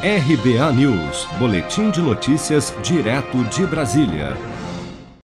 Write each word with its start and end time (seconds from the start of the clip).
RBA 0.00 0.72
News, 0.74 1.26
Boletim 1.40 1.90
de 1.90 2.00
Notícias, 2.00 2.72
direto 2.84 3.42
de 3.46 3.66
Brasília. 3.66 4.36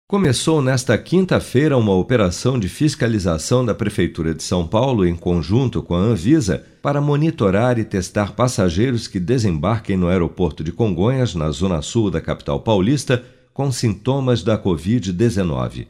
Começou 0.07 0.63
nesta 0.63 0.97
quinta-feira 0.97 1.77
uma 1.77 1.93
operação 1.93 2.57
de 2.57 2.67
fiscalização 2.67 3.63
da 3.63 3.75
Prefeitura 3.75 4.33
de 4.33 4.41
São 4.41 4.65
Paulo, 4.65 5.05
em 5.05 5.15
conjunto 5.15 5.83
com 5.83 5.93
a 5.93 5.99
Anvisa, 5.99 6.65
para 6.81 6.99
monitorar 6.99 7.77
e 7.77 7.83
testar 7.83 8.31
passageiros 8.31 9.07
que 9.07 9.19
desembarquem 9.19 9.95
no 9.95 10.07
aeroporto 10.07 10.63
de 10.63 10.71
Congonhas, 10.71 11.35
na 11.35 11.51
zona 11.51 11.83
sul 11.83 12.09
da 12.09 12.19
capital 12.19 12.59
paulista, 12.59 13.23
com 13.53 13.71
sintomas 13.71 14.41
da 14.41 14.57
Covid-19. 14.57 15.85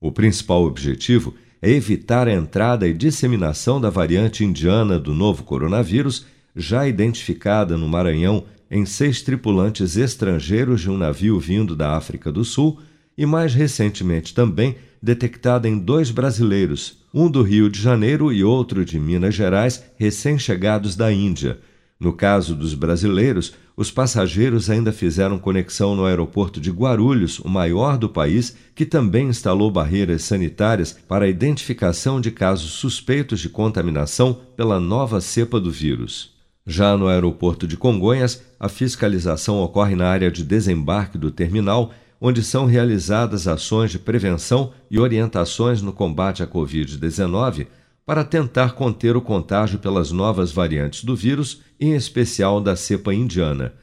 O 0.00 0.10
principal 0.10 0.64
objetivo 0.64 1.36
é 1.62 1.70
evitar 1.70 2.26
a 2.26 2.32
entrada 2.32 2.88
e 2.88 2.92
disseminação 2.92 3.80
da 3.80 3.90
variante 3.90 4.44
indiana 4.44 4.98
do 4.98 5.14
novo 5.14 5.44
coronavírus, 5.44 6.26
já 6.54 6.86
identificada 6.86 7.76
no 7.76 7.88
Maranhão 7.88 8.44
em 8.70 8.84
seis 8.84 9.22
tripulantes 9.22 9.96
estrangeiros 9.96 10.80
de 10.80 10.90
um 10.90 10.96
navio 10.96 11.38
vindo 11.38 11.76
da 11.76 11.96
África 11.96 12.30
do 12.32 12.44
Sul 12.44 12.80
e 13.16 13.24
mais 13.24 13.54
recentemente 13.54 14.34
também 14.34 14.76
detectada 15.02 15.68
em 15.68 15.78
dois 15.78 16.10
brasileiros, 16.10 16.98
um 17.12 17.30
do 17.30 17.42
Rio 17.42 17.68
de 17.68 17.80
Janeiro 17.80 18.32
e 18.32 18.42
outro 18.42 18.84
de 18.84 18.98
Minas 18.98 19.34
Gerais, 19.34 19.84
recém-chegados 19.96 20.96
da 20.96 21.12
Índia. 21.12 21.60
No 22.00 22.12
caso 22.12 22.54
dos 22.54 22.74
brasileiros, 22.74 23.54
os 23.76 23.90
passageiros 23.90 24.68
ainda 24.68 24.92
fizeram 24.92 25.38
conexão 25.38 25.94
no 25.94 26.04
aeroporto 26.04 26.60
de 26.60 26.70
Guarulhos, 26.70 27.38
o 27.38 27.48
maior 27.48 27.96
do 27.96 28.08
país, 28.08 28.56
que 28.74 28.84
também 28.84 29.28
instalou 29.28 29.70
barreiras 29.70 30.22
sanitárias 30.22 30.92
para 30.92 31.26
a 31.26 31.28
identificação 31.28 32.20
de 32.20 32.30
casos 32.30 32.72
suspeitos 32.72 33.40
de 33.40 33.48
contaminação 33.48 34.40
pela 34.56 34.80
nova 34.80 35.20
cepa 35.20 35.60
do 35.60 35.70
vírus. 35.70 36.33
Já 36.66 36.96
no 36.96 37.08
aeroporto 37.08 37.66
de 37.66 37.76
Congonhas, 37.76 38.42
a 38.58 38.68
fiscalização 38.68 39.60
ocorre 39.60 39.94
na 39.94 40.08
área 40.08 40.30
de 40.30 40.42
desembarque 40.42 41.18
do 41.18 41.30
terminal 41.30 41.92
onde 42.20 42.42
são 42.42 42.64
realizadas 42.64 43.46
ações 43.46 43.90
de 43.90 43.98
prevenção 43.98 44.72
e 44.90 44.98
orientações 44.98 45.82
no 45.82 45.92
combate 45.92 46.42
à 46.42 46.46
Covid-19 46.46 47.66
para 48.06 48.24
tentar 48.24 48.72
conter 48.72 49.14
o 49.14 49.20
contágio 49.20 49.78
pelas 49.78 50.10
novas 50.10 50.50
variantes 50.50 51.04
do 51.04 51.14
vírus, 51.14 51.60
em 51.78 51.94
especial 51.94 52.62
da 52.62 52.74
cepa 52.76 53.12
indiana. 53.12 53.74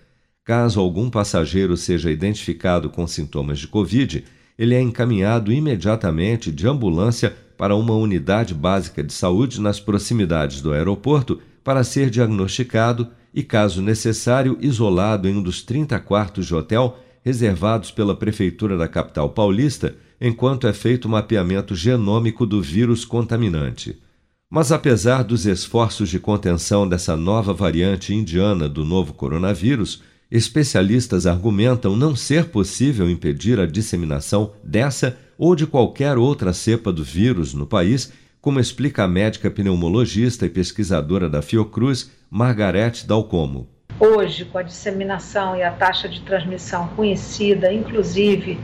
Caso 0.43 0.79
algum 0.79 1.07
passageiro 1.07 1.77
seja 1.77 2.09
identificado 2.09 2.89
com 2.89 3.05
sintomas 3.05 3.59
de 3.59 3.67
Covid, 3.67 4.23
ele 4.57 4.73
é 4.73 4.81
encaminhado 4.81 5.51
imediatamente 5.51 6.51
de 6.51 6.67
ambulância 6.67 7.35
para 7.55 7.75
uma 7.75 7.93
unidade 7.93 8.55
básica 8.55 9.03
de 9.03 9.13
saúde 9.13 9.61
nas 9.61 9.79
proximidades 9.79 10.61
do 10.61 10.73
aeroporto 10.73 11.39
para 11.63 11.83
ser 11.83 12.09
diagnosticado 12.09 13.07
e, 13.33 13.43
caso 13.43 13.81
necessário, 13.81 14.57
isolado 14.61 15.27
em 15.27 15.35
um 15.35 15.41
dos 15.41 15.61
30 15.61 15.99
quartos 15.99 16.45
de 16.45 16.55
hotel 16.55 16.97
reservados 17.23 17.91
pela 17.91 18.15
Prefeitura 18.15 18.75
da 18.75 18.87
capital 18.87 19.29
paulista, 19.29 19.95
enquanto 20.19 20.67
é 20.67 20.73
feito 20.73 21.05
o 21.05 21.09
mapeamento 21.09 21.75
genômico 21.75 22.45
do 22.45 22.61
vírus 22.61 23.05
contaminante. 23.05 23.97
Mas 24.49 24.71
apesar 24.71 25.23
dos 25.23 25.45
esforços 25.45 26.09
de 26.09 26.19
contenção 26.19 26.87
dessa 26.87 27.15
nova 27.15 27.53
variante 27.53 28.13
indiana 28.13 28.67
do 28.67 28.83
novo 28.83 29.13
coronavírus, 29.13 30.01
especialistas 30.29 31.25
argumentam 31.25 31.95
não 31.95 32.15
ser 32.15 32.45
possível 32.45 33.09
impedir 33.09 33.59
a 33.59 33.65
disseminação 33.65 34.51
dessa 34.63 35.17
ou 35.37 35.55
de 35.55 35.65
qualquer 35.65 36.17
outra 36.17 36.53
cepa 36.53 36.91
do 36.91 37.03
vírus 37.03 37.53
no 37.53 37.65
país, 37.65 38.11
como 38.41 38.59
explica 38.59 39.03
a 39.03 39.07
médica 39.07 39.51
pneumologista 39.51 40.47
e 40.47 40.49
pesquisadora 40.49 41.29
da 41.29 41.43
Fiocruz, 41.43 42.11
Margarete 42.29 43.05
Dalcomo. 43.05 43.69
Hoje, 43.99 44.45
com 44.45 44.57
a 44.57 44.63
disseminação 44.63 45.55
e 45.55 45.61
a 45.61 45.69
taxa 45.69 46.09
de 46.09 46.21
transmissão 46.21 46.87
conhecida, 46.95 47.71
inclusive 47.71 48.59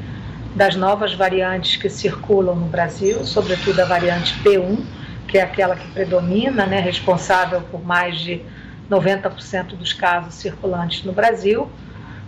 das 0.56 0.76
novas 0.76 1.14
variantes 1.14 1.76
que 1.76 1.90
circulam 1.90 2.56
no 2.56 2.66
Brasil, 2.66 3.24
sobretudo 3.24 3.80
a 3.80 3.86
variante 3.86 4.34
P1, 4.42 4.84
que 5.28 5.38
é 5.38 5.44
aquela 5.44 5.76
que 5.76 5.88
predomina, 5.92 6.66
né, 6.66 6.80
responsável 6.80 7.62
por 7.62 7.86
mais 7.86 8.18
de 8.20 8.42
90% 8.90 9.76
dos 9.76 9.94
casos 9.94 10.34
circulantes 10.34 11.04
no 11.04 11.14
Brasil, 11.14 11.70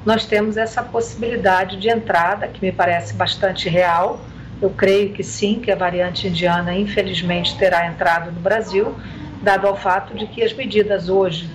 nós 0.06 0.26
temos 0.26 0.56
essa 0.56 0.84
possibilidade 0.84 1.78
de 1.78 1.90
entrada, 1.90 2.48
que 2.48 2.64
me 2.64 2.72
parece 2.72 3.16
bastante 3.16 3.68
real. 3.68 4.22
Eu 4.62 4.70
creio 4.70 5.14
que 5.14 5.24
sim, 5.24 5.60
que 5.60 5.72
a 5.72 5.76
variante 5.76 6.28
indiana, 6.28 6.74
infelizmente, 6.76 7.58
terá 7.58 7.88
entrado 7.88 8.32
no 8.32 8.42
Brasil, 8.42 8.94
dado 9.42 9.68
ao 9.68 9.76
fato 9.76 10.14
de 10.14 10.28
que 10.28 10.44
as 10.44 10.52
medidas 10.52 11.08
hoje 11.08 11.50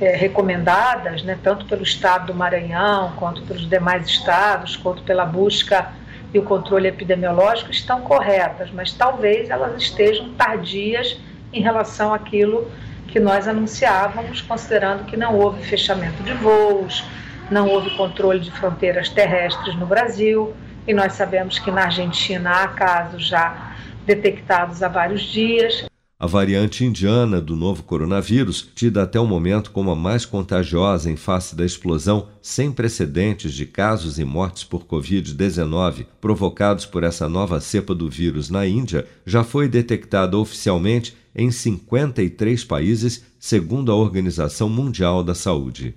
é, 0.00 0.16
recomendadas, 0.16 1.22
né, 1.22 1.38
tanto 1.42 1.66
pelo 1.66 1.82
Estado 1.82 2.26
do 2.26 2.34
Maranhão, 2.34 3.12
quanto 3.16 3.42
pelos 3.42 3.68
demais 3.68 4.06
estados, 4.06 4.76
quanto 4.76 5.02
pela 5.02 5.24
busca 5.24 5.92
e 6.32 6.38
o 6.38 6.42
controle 6.42 6.88
epidemiológico, 6.88 7.70
estão 7.70 8.00
corretas, 8.00 8.70
mas 8.72 8.92
talvez 8.92 9.50
elas 9.50 9.80
estejam 9.80 10.30
tardias 10.30 11.20
em 11.52 11.60
relação 11.60 12.14
àquilo 12.14 12.70
que 13.08 13.20
nós 13.20 13.46
anunciávamos, 13.46 14.40
considerando 14.40 15.04
que 15.04 15.16
não 15.16 15.38
houve 15.38 15.62
fechamento 15.62 16.22
de 16.22 16.32
voos, 16.32 17.04
não 17.50 17.68
houve 17.68 17.90
controle 17.90 18.40
de 18.40 18.50
fronteiras 18.50 19.10
terrestres 19.10 19.76
no 19.76 19.84
Brasil, 19.84 20.54
e 20.86 20.92
nós 20.92 21.12
sabemos 21.14 21.58
que 21.58 21.70
na 21.70 21.84
Argentina 21.84 22.50
há 22.50 22.68
casos 22.68 23.26
já 23.26 23.76
detectados 24.04 24.82
há 24.82 24.88
vários 24.88 25.22
dias. 25.22 25.84
A 26.18 26.26
variante 26.28 26.84
indiana 26.84 27.40
do 27.40 27.56
novo 27.56 27.82
coronavírus, 27.82 28.68
tida 28.76 29.02
até 29.02 29.18
o 29.18 29.26
momento 29.26 29.72
como 29.72 29.90
a 29.90 29.96
mais 29.96 30.24
contagiosa 30.24 31.10
em 31.10 31.16
face 31.16 31.56
da 31.56 31.64
explosão 31.64 32.28
sem 32.40 32.70
precedentes 32.70 33.52
de 33.52 33.66
casos 33.66 34.20
e 34.20 34.24
mortes 34.24 34.62
por 34.62 34.84
Covid-19 34.84 36.06
provocados 36.20 36.86
por 36.86 37.02
essa 37.02 37.28
nova 37.28 37.60
cepa 37.60 37.92
do 37.92 38.08
vírus 38.08 38.50
na 38.50 38.64
Índia, 38.64 39.04
já 39.26 39.42
foi 39.42 39.68
detectada 39.68 40.38
oficialmente 40.38 41.16
em 41.34 41.50
53 41.50 42.62
países, 42.64 43.24
segundo 43.40 43.90
a 43.90 43.96
Organização 43.96 44.68
Mundial 44.68 45.24
da 45.24 45.34
Saúde. 45.34 45.96